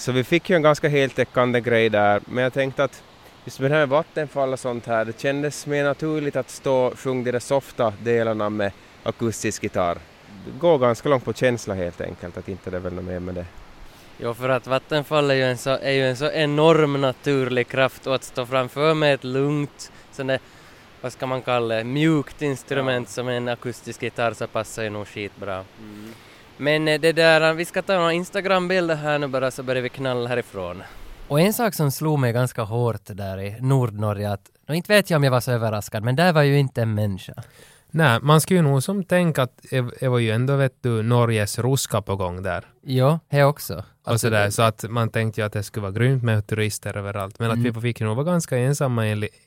[0.00, 3.02] Så vi fick ju en ganska heltäckande grej där, men jag tänkte att
[3.44, 6.98] just med det här vattenfall och sånt här, det kändes mer naturligt att stå och
[6.98, 9.98] sjunga de där softa delarna med akustisk gitarr.
[10.46, 13.20] Det går ganska långt på känsla helt enkelt, att inte det är väl något mer
[13.20, 13.46] med det.
[14.18, 18.06] Jo, för att vattenfall är ju en så, är ju en så enorm naturlig kraft
[18.06, 20.38] och att stå framför med ett lugnt, sån
[21.00, 25.08] vad ska man kalla det, mjukt instrument som en akustisk gitarr så passar ju nog
[25.08, 25.64] skitbra.
[26.60, 29.82] Men eh, det där, eh, vi ska ta några Instagram-bilder här nu bara så börjar
[29.82, 30.82] vi knalla härifrån.
[31.28, 35.10] Och en sak som slog mig ganska hårt där i Nordnorge att, och inte vet
[35.10, 37.34] jag om jag var så överraskad, men där var ju inte en människa.
[37.92, 39.64] Nej, man skulle ju nog som tänka att
[40.00, 42.64] det var ju ändå vet du Norges ruska på gång där.
[42.82, 43.84] Jo, det också.
[44.06, 46.96] och sådär, det- så att man tänkte ju att det skulle vara grymt med turister
[46.96, 47.38] överallt.
[47.38, 47.72] Men att Mm.
[47.72, 49.04] vi fick nog vara ganska ensamma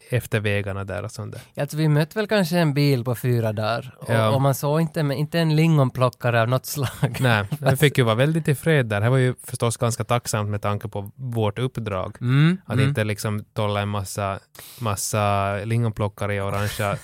[0.10, 1.62] efter vägarna där och sånt där.
[1.62, 4.30] Alltså vi mötte väl kanske en bil på fyra dagar och, Ja.
[4.30, 7.18] och man såg inte, men inte en lingonplockare av något slag.
[7.20, 9.02] Nej, jag fick ju vara väldigt tillfred där.
[9.02, 12.18] Det var ju förstås ganska tacksamt med tanke på vårt uppdrag.
[12.22, 12.88] Mm, Att mm.
[12.90, 14.40] inte liksom tolla en massa,
[14.80, 16.98] massa lingonplockare i orangea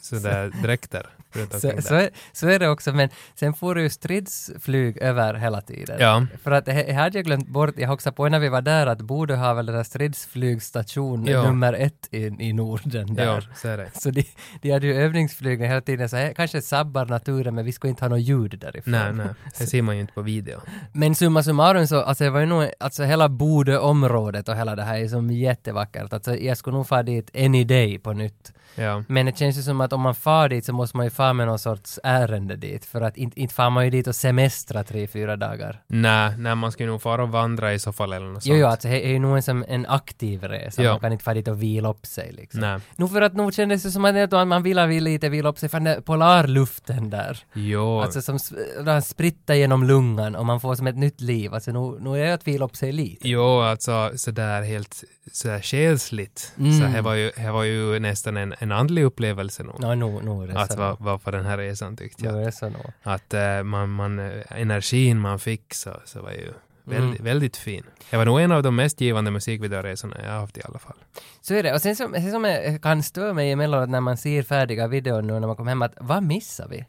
[0.00, 1.06] sådär dräkter
[1.50, 5.96] Så, så, är, så är det också, men sen får ju stridsflyg över hela tiden.
[6.00, 8.86] Ja, För att det hade jag glömt bort, jag hoxade på när vi var där
[8.86, 11.42] att Bodö har väl den där stridsflygstation Ja.
[11.42, 13.24] nummer ett i, i Norden där.
[13.24, 13.90] ja, så är det.
[13.94, 14.24] Så de,
[14.62, 18.04] de hade ju övningsflygen hela tiden, så här, kanske sabbar naturen men vi skulle inte
[18.04, 18.92] ha något ljud därifrån.
[18.92, 19.26] Nej, nej,
[19.58, 20.60] det ser man ju inte på video.
[20.92, 24.82] Men summa summarum så, alltså det var ju nog, alltså hela Bodö-området och hela det
[24.82, 26.12] här är som jättevackert.
[26.12, 28.52] Alltså jag skulle nog fara dit any day på nytt.
[28.74, 31.10] Ja, Men det känns ju som att om man far dit så måste man ju
[31.10, 32.84] fara med någon sorts ärende dit.
[32.84, 35.82] För att inte, inte far man ju dit och semestra tre, fyra dagar.
[35.86, 38.60] nej, nej, man skulle nog fara och vandra i så fall eller något Jo, jo,
[38.62, 38.70] sånt.
[38.72, 40.82] alltså det är ju nog en, en aktiv resa.
[40.82, 40.90] Ja.
[40.90, 42.60] Man kan inte fara dit och vila upp sig liksom.
[42.60, 42.80] Nej.
[42.96, 45.68] Nu för att nog kändes det som att man ville vila lite vila upp sig
[45.68, 47.38] där polarluften där.
[47.52, 48.38] Jo, Alltså som
[48.84, 51.54] den sprittar genom lungan och man får som ett nytt liv.
[51.54, 53.28] Alltså nu, nu är det att vila upp sig lite.
[53.28, 56.52] jo, alltså sådär helt sådär själsligt.
[56.58, 56.80] Mm.
[56.80, 59.76] Så det var, ju, det var ju nästan en, en andlig upplevelse nog.
[59.78, 62.54] Ja, är det Att vara var på den här resan tyckte jag.
[62.54, 62.92] Så nog.
[63.02, 66.52] Att eh, man, man, eh, energin man fick så, så var ju
[66.84, 67.24] väldigt, Mm.
[67.24, 67.84] väldigt fin.
[68.10, 70.96] Det var nog en av de mest givande musikvideoresorna jag haft i alla fall.
[71.40, 71.74] Så är det.
[71.74, 75.22] Och sen som, sen som jag kan störa mig emellanåt när man ser färdiga videor
[75.22, 76.84] nu när man kommer hem att vad missar vi?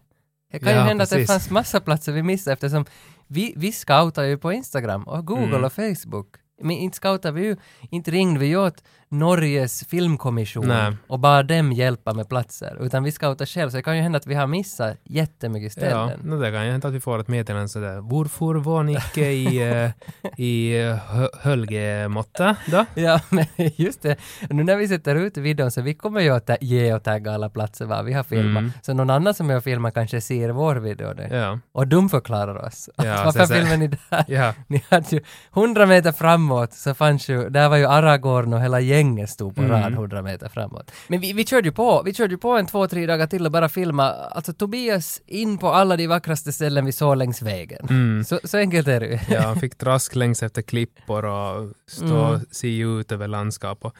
[0.51, 1.27] Det kan ju Ja, hända att precis.
[1.27, 2.85] det fanns massa platser vi missade eftersom
[3.27, 5.63] vi, vi scoutar ju på Instagram och Google Mm.
[5.63, 6.27] och Facebook.
[6.61, 7.55] Men inte scoutar vi ju,
[7.91, 8.83] inte ringde vi ju åt
[9.13, 10.97] Norges filmkommission Nej.
[11.07, 13.69] och bad dem hjälpa med platser, utan vi scoutar själv.
[13.69, 16.19] Så det kan ju hända att vi har missat jättemycket Ja, ställen.
[16.23, 17.97] no, det kan ju hända att vi får ett meddelande sådär.
[18.01, 19.89] Varför var ni icke i, eh,
[20.37, 22.85] i eh, Hö- Hölgemotta då?
[22.95, 23.45] Ja, men
[23.75, 24.15] just det.
[24.49, 27.49] Nu när vi sätter ut videon så vi kommer ju att ge och tagga alla
[27.49, 28.61] platser var vi har filmat.
[28.61, 28.71] Mm.
[28.81, 31.27] Så någon annan som och filmar kanske ser vår video nu.
[31.31, 31.59] Ja.
[31.71, 32.89] Och de förklarar oss.
[32.95, 34.25] Ja, Varför så- filmar ni där?
[34.27, 35.21] Ja, Ni hade ju
[35.55, 39.61] 100 meter framåt så fanns ju, där var ju Aragorn och hela gänget stod på
[39.61, 39.71] Mm.
[39.71, 40.91] rad 100 meter framåt.
[41.07, 43.45] Men vi, vi körde ju på, vi körde ju på en två, tre dagar till
[43.45, 47.87] och bara filma, alltså Tobias in på alla de vackraste ställen vi såg längs vägen.
[47.89, 48.23] mm.
[48.23, 49.19] Så, så enkelt är det ju.
[49.35, 52.45] jag fick trask längs efter klippor och stå och Mm.
[52.51, 53.95] se ut över landskap och,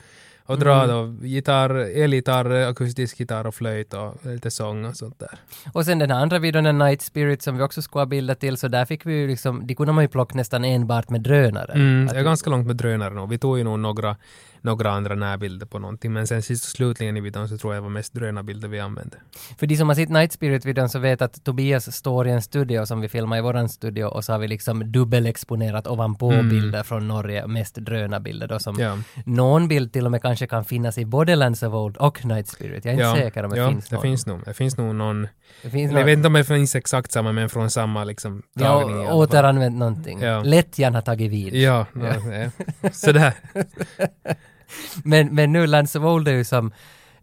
[0.46, 5.40] och dra då gitarr, elgitarr, akustisk gitarr och flöjt och lite sång och sånt där.
[5.74, 8.36] Och sen den här andra videon, den Night Spirit, som vi också skulle ha bilder
[8.36, 11.22] till, så där fick vi ju liksom, de kunde man ju plocka nästan enbart med
[11.22, 11.72] drönare.
[11.74, 13.28] Mm, jag är ganska långt med drönare nu.
[13.30, 14.16] Vi tog ju nog några,
[14.64, 17.78] några andra närbilder på någonting, men sen sist och slutligen i videon så tror jag
[17.84, 19.18] det var mest drönarbilder vi använde.
[19.58, 22.86] För de som har sett Night Spirit-videon så vet att Tobias står i en studio
[22.86, 26.50] som vi filmar i våran studio och så har vi liksom dubbelexponerat ovanpå Mm.
[26.50, 28.98] bilder från Norge, mest drönarbilder då som Ja.
[29.26, 32.48] någon bild till och med kanske kan finnas i både Lands of Old och Night
[32.48, 32.86] Spirit.
[32.86, 34.02] Jag är inte säker om det ja, finns det någon.
[34.02, 34.42] finns nog.
[34.46, 35.28] Det finns nog någon...
[35.62, 38.44] Det finns Jag någon- vet inte om det finns exakt samma, men från samma liksom
[38.54, 39.06] Ja, tagning.
[39.06, 39.14] fall.
[39.16, 40.22] återanvänt någonting.
[40.22, 40.44] Ja.
[40.44, 41.56] Lättjan har tagit vid.
[41.56, 42.14] Ja, ja.
[42.82, 42.90] ja.
[42.92, 43.34] sådär.
[45.04, 46.72] Men, men nu Lands of Old är ju som,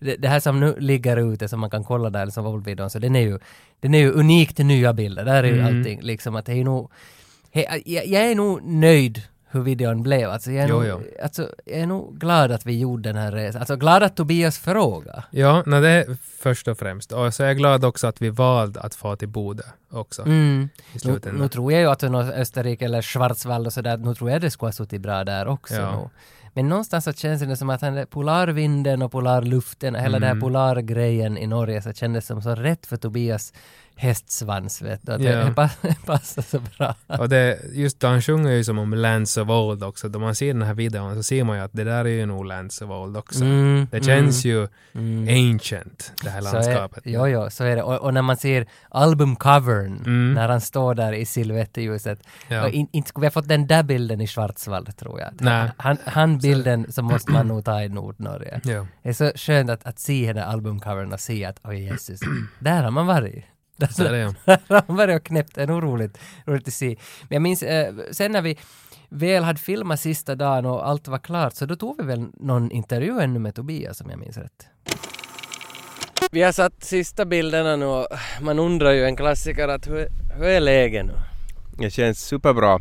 [0.00, 2.98] det, det här som nu ligger ute som man kan kolla där, of Old-videon, så
[2.98, 3.38] den är ju,
[3.80, 5.24] den är ju unik till nya bilder.
[5.24, 5.66] Där är ju Mm.
[5.78, 6.90] allting liksom att det är nog,
[7.50, 10.30] he, jag, jag är nog nöjd hur videon blev.
[10.30, 11.02] Alltså jag, är Jo, nog.
[11.22, 13.60] Alltså, jag är nog glad att vi gjorde den här resan.
[13.60, 15.24] Alltså glad att Tobias fråga.
[15.30, 17.12] Ja, no, det är först och främst.
[17.12, 20.22] Och så är jag glad också att vi valde att få till Bodö också.
[20.22, 20.68] Mm.
[21.04, 24.50] Nu, nu tror jag ju att Österrike eller Schwarzwald och sådär, nu tror jag det
[24.50, 25.74] skulle ha suttit bra där också.
[25.74, 26.10] Ja.
[26.52, 30.40] Men någonstans så känns det som att där polarvinden och polarluften, hela den här Mm.
[30.40, 33.52] polargrejen i Norge så kändes som så rätt för Tobias
[34.00, 35.12] hästsvans vet du.
[35.12, 35.18] Ja.
[35.44, 36.94] det, pass- passar så bra.
[37.06, 40.08] Och det, just då han sjunger ju som om Lands of Old också.
[40.08, 42.26] Då man ser den här videon så ser man ju att det där är ju
[42.26, 43.44] nog Lands of Old också.
[43.44, 45.28] Mm, Det känns ju mm.
[45.52, 47.06] ancient, det här Så landskapet.
[47.06, 47.82] Är, jo, jo, så är det.
[47.82, 50.34] Och, och när man ser albumcovern, Mm.
[50.34, 52.18] när han står där i silhuettljuset.
[52.48, 52.62] Ja.
[52.64, 55.28] Och in, inte skulle vi ha fått den där bilden i Schwarzwald, tror jag.
[55.40, 55.70] Nej.
[55.76, 58.60] Han, han bilden så måste man nog ta i Nordnorge.
[58.64, 58.86] Ja.
[59.02, 62.20] Det är så skönt att, att se den albumcovern och se att oj Jesus,
[62.58, 63.44] där har man varit.
[63.80, 66.96] Där, är där har man varit och knäppt, det är nog roligt, roligt att se.
[67.22, 68.58] Men jag minns, eh, sen när vi
[69.08, 72.70] väl hade filmat sista dagen och allt var klart, så då tog vi väl någon
[72.70, 74.68] intervju ännu med Tobias om jag minns rätt.
[76.32, 78.06] Vi har satt sista bilderna nu och
[78.40, 81.12] man undrar ju en klassiker att hur, hur är läget nu?
[81.78, 82.80] Det känns superbra.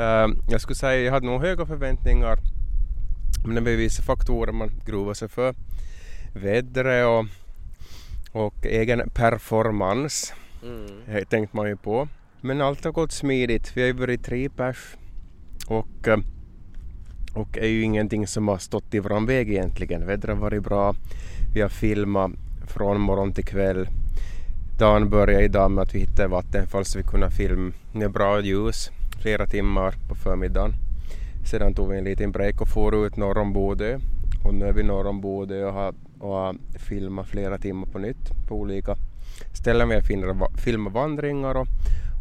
[0.00, 2.38] Uh, jag skulle säga jag hade nog höga förväntningar.
[3.46, 5.54] Men det är vissa faktorer man gruvar sig för.
[6.34, 7.24] Vädret och,
[8.36, 11.24] och egen performance mm.
[11.28, 12.08] tänkte man ju på.
[12.40, 13.72] Men allt har gått smidigt.
[13.76, 14.96] Vi har ju varit tre pers.
[15.66, 16.18] Och, eh,
[17.34, 20.06] och är ju ingenting som har stått i våran väg egentligen.
[20.06, 20.94] Vädret har varit bra.
[21.54, 22.30] Vi har filmat
[22.66, 23.88] från morgon till kväll.
[24.78, 28.90] Dagen började idag med att vi hittade vattenfall så vi kunde filma med bra ljus
[29.22, 30.72] flera timmar på förmiddagen.
[31.50, 33.98] Sedan tog vi en liten break och for ut norr om Bodö.
[34.44, 37.98] Och nu är vi norr om Bodö och har, och har filmat flera timmar på
[37.98, 38.96] nytt på olika
[39.52, 39.88] ställen.
[39.88, 40.02] Vi har
[40.56, 41.66] filmat- vandringar och,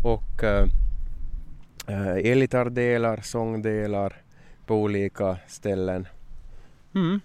[0.03, 4.13] och äh, elgitarrdelar, sångdelar
[4.65, 6.08] på olika ställen.
[6.95, 7.19] Mm.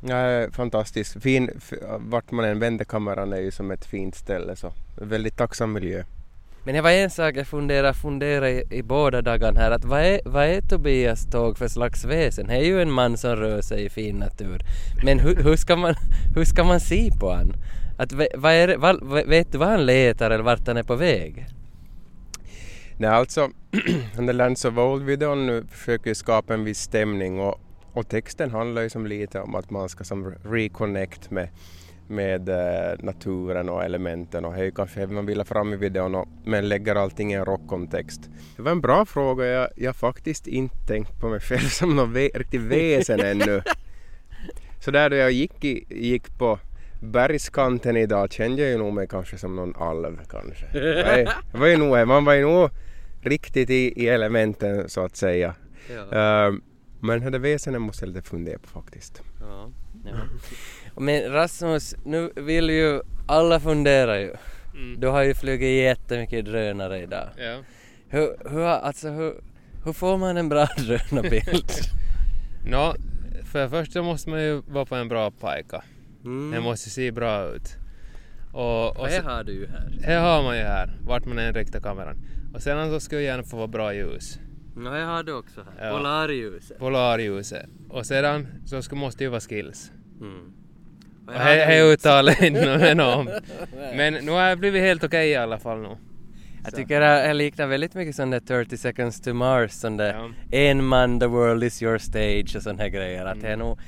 [0.00, 1.22] Ja, fantastiskt.
[1.22, 1.50] Fin,
[1.98, 6.04] vart man än vänder kameran är ju som ett fint ställe så väldigt tacksam miljö.
[6.64, 10.00] Men det var en sak jag funderade, funderade i, i båda dagarna här att vad
[10.00, 12.46] är, vad är Tobias Tåg för slags väsen?
[12.46, 14.58] Det är ju en man som rör sig i fin natur.
[15.04, 15.94] Men hur, hur, ska, man,
[16.34, 17.52] hur ska man se på han?
[17.98, 21.46] Att, vad är vad, vet du vad han letar eller vart han är på väg?
[22.96, 23.50] Nej, alltså
[24.18, 27.60] under Lands of Old-videon nu försöker skapa en viss stämning och,
[27.92, 31.48] och texten handlar ju som lite om att man ska som reconnect med,
[32.08, 36.28] med eh, naturen och elementen och ju kanske man vill ha fram i videon och,
[36.44, 38.30] men lägger allting i en rockkontext.
[38.56, 41.96] Det var en bra fråga, jag, jag har faktiskt inte tänkt på mig själv som
[41.96, 43.62] någon ve- riktig väsen ännu.
[44.80, 46.58] Så där då jag gick, i, gick på
[47.02, 50.66] bergskanten idag kände jag ju nog mig kanske som någon alv kanske.
[51.52, 52.70] Jag var, ju nog, man var ju nog
[53.20, 55.54] riktigt i, i elementen så att säga.
[56.12, 56.62] Ehm,
[57.00, 59.22] men det väsenet måste jag lite fundera på faktiskt.
[59.40, 59.70] Ja,
[60.04, 60.10] ja.
[61.00, 64.34] Men Rasmus, nu vill ju alla fundera ju.
[64.74, 65.00] Mm.
[65.00, 67.28] Du har ju flugit jättemycket drönare idag.
[67.36, 67.58] Ja.
[68.08, 69.34] Hur, hur, alltså, hur,
[69.84, 71.70] hur får man en bra drönarbild?
[72.70, 72.94] Nå,
[73.52, 75.84] för det första måste man ju vara på en bra pajka.
[76.24, 76.50] Mm.
[76.50, 77.76] Det måste se bra ut.
[78.52, 79.98] Och, och Och det så, har du ju här.
[80.04, 82.16] här har man ju här, vart man än riktar kameran.
[82.54, 84.38] Och sedan så skulle jag gärna få vara bra ljus.
[84.76, 85.86] No, det har du också här.
[85.86, 85.96] Ja.
[85.96, 86.78] Polarljuset.
[86.78, 87.66] Polarljuset.
[87.88, 89.92] Och sedan så ska, måste ju vara skills.
[90.20, 90.52] Mm.
[91.32, 93.30] Det uttalar jag inte om.
[93.96, 95.96] Men nu har jag blivit helt okej i alla fall nu.
[96.64, 100.58] Jag tycker det liknar väldigt mycket sån där 30 seconds to Mars, sån där Ja.
[100.58, 103.24] en man, the world is your stage och sån här grejer.
[103.24, 103.58] Att Mm.
[103.58, 103.78] nog,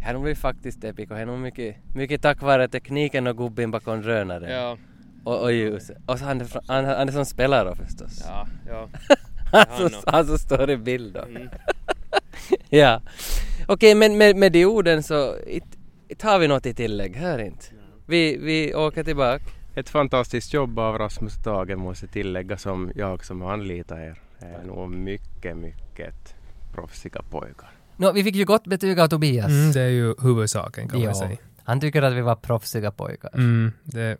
[0.00, 3.26] det är nog blivit faktiskt epic och det är nog mycket, mycket tack vare tekniken
[3.26, 4.50] och gubben bakom drönaren.
[4.50, 4.76] Ja,
[5.24, 5.96] Och, och ljuset.
[6.06, 8.24] Och så han, han, han är som spelar då förstås.
[8.26, 8.88] ja, ja.
[9.68, 11.22] han, som, han som står i bild då.
[11.22, 11.48] Mm.
[12.68, 13.00] ja.
[13.66, 15.76] Okej, men med, med de orden så it-
[16.10, 17.66] it har vi något i tillägg, här inte?
[18.06, 19.44] Vi, vi åker tillbaka.
[19.74, 24.20] Ett fantastiskt jobb av Rasmus Tage måste tillägga som jag som har anlitat er.
[24.38, 26.34] är nog mycket, mycket
[26.74, 27.70] proffsiga pojkar.
[27.96, 29.46] Nå, vi fick ju gott betyg av Tobias.
[29.46, 31.06] Mm, det är ju huvudsaken kan Ja.
[31.06, 31.36] man säga.
[31.64, 33.30] Han tycker att vi var proffsiga pojkar.
[33.34, 34.16] Mm, det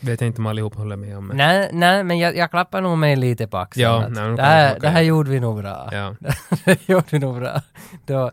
[0.00, 1.26] vet jag inte om allihop håller med om.
[1.26, 1.36] Men...
[1.36, 3.82] Nej, nej, men jag, jag klappar nog mig lite på axeln.
[3.84, 5.88] Ja, nej, det, här, det här gjorde vi nog bra.
[5.92, 6.16] Ja.
[6.64, 7.62] det gjorde vi nog bra.
[8.06, 8.30] Då,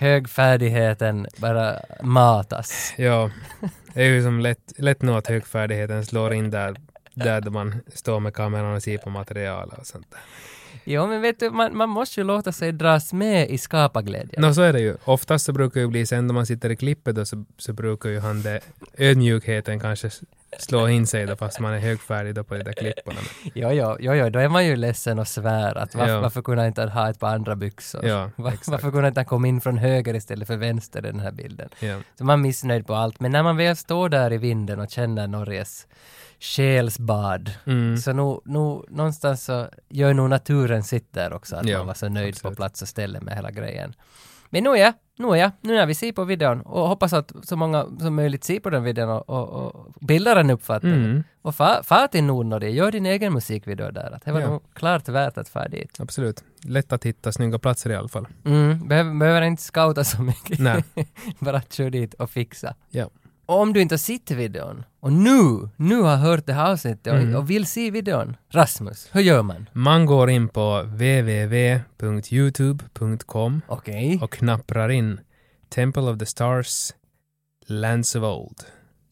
[0.00, 2.94] högfärdigheten bara matas.
[2.96, 3.30] Ja,
[3.94, 6.76] det är ju som lätt, lätt nog att högfärdigheten slår in där,
[7.14, 10.20] där man står med kameran och ser på material och sånt där.
[10.84, 14.42] Jo, men vet du, man, man måste ju låta sig dras med i skaparglädjen.
[14.42, 14.96] Nå, så är det ju.
[15.04, 17.72] Oftast så brukar det ju bli sen när man sitter i klippet då, så, så
[17.72, 18.60] brukar ju han det,
[18.98, 20.10] ödmjukheten kanske
[20.58, 23.18] slå in sig då fast man är högfärdig då på de där klipporna.
[23.54, 26.20] Jo, jo, jo, jo, då är man ju ledsen och svär att varför, Ja.
[26.20, 28.04] varför kunde han inte ha ett par andra byxor?
[28.06, 31.20] Ja, Var, varför kunde han inte komma in från höger istället för vänster i den
[31.20, 31.68] här bilden?
[31.80, 31.98] Ja.
[32.18, 34.90] Så man är missnöjd på allt, men när man väl står där i vinden och
[34.90, 35.86] känner Norges
[36.40, 37.96] själsbad, Mm.
[37.96, 41.94] så nog, nog, någonstans så gör nog naturen sitt där också, att Ja, man var
[41.94, 42.56] så nöjd absolut.
[42.56, 43.94] på plats och ställe med hela grejen.
[44.50, 47.56] Men nu ja, nu ja, nu när vi ser på videon och hoppas att så
[47.56, 50.92] många som möjligt ser på den videon och, och, och bildar en uppfattning.
[50.94, 51.24] Mm.
[51.42, 54.10] Och fa, fa till Nordnorge, gör din egen musikvideo där.
[54.14, 54.50] Att det var Ja.
[54.50, 56.00] nog klart värt att fara dit.
[56.00, 56.44] Absolut.
[56.64, 58.26] Lätt att hitta snygga platser i alla fall.
[58.44, 60.58] Mm, behöver, behöver inte scouta så mycket.
[60.58, 60.84] Nej.
[61.38, 62.74] Bara kör dit och fixa.
[62.90, 63.10] Ja.
[63.50, 67.18] Om du inte har sett videon och nu, nu har hört det här avsnittet och,
[67.18, 67.36] Mm.
[67.36, 69.68] och vill se videon, Rasmus, hur gör man?
[69.72, 74.18] Man går in på www.youtube.com Okej.
[74.22, 75.20] och knapprar in
[75.74, 76.90] Temple of the Stars
[77.66, 78.56] Lands of Old.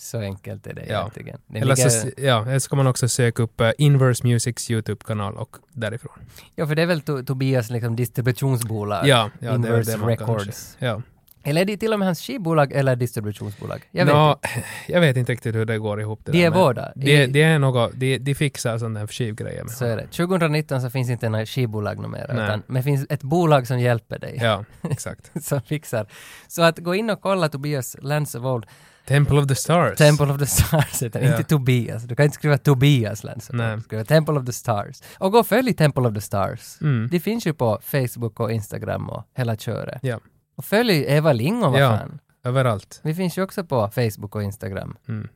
[0.01, 1.01] Så enkelt är det Ja.
[1.01, 1.40] egentligen.
[1.46, 5.37] Det Eller så, ligger, ja, eller ska man också söka upp eh, Inverse Musics YouTube-kanal
[5.37, 6.18] och därifrån.
[6.55, 9.07] ja, för det är väl to, Tobias liksom distributionsbolag?
[9.09, 10.44] Ja, ja det är Inverse det man Records.
[10.44, 10.87] kanske...
[10.87, 11.03] Ja.
[11.48, 13.82] Eller är det till och med hans skivbolag eller distributionsbolag?
[13.90, 14.64] Jag vet inte.
[14.92, 16.20] jag vet inte riktigt hur det går ihop.
[16.24, 16.92] Det De är båda.
[16.96, 20.06] Det, I- det är något, de, de fixar sådana skivgrejer med Så är det.
[20.06, 22.44] 2019 så finns inte några skivbolag numera, Nej.
[22.44, 24.38] utan men det finns ett bolag som hjälper dig.
[24.42, 25.44] Ja, exakt.
[25.44, 26.06] som fixar.
[26.48, 28.66] Så att gå in och kolla Tobias Lands of Old,
[29.06, 29.98] Temple of the Stars.
[29.98, 31.30] Temple of the Stars heter Ja.
[31.30, 32.02] inte Tobias.
[32.02, 33.80] Du kan inte skriva Tobias of Nej.
[33.80, 35.02] Skriva Temple of the Stars.
[35.18, 36.80] Och gå och följ Temple of the Stars.
[36.80, 37.08] Mm.
[37.11, 39.98] Det finns ju på Facebook och Instagram och hela köret.
[40.02, 40.20] Ja,
[40.59, 41.99] Och följ Eva Lingon, vad Ja.
[41.99, 42.18] fan.
[42.44, 43.01] överallt.
[43.05, 44.97] Vi finns ju också på Facebook och Instagram.
[45.09, 45.29] Mm.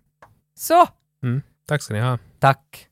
[0.54, 0.86] Så!
[1.22, 1.42] Mm.
[1.66, 2.18] Tack ska ni ha.
[2.38, 2.88] Tack!